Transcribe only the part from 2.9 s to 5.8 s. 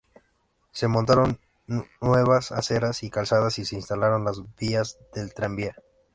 y calzadas y se instalaron las vías del tranvía.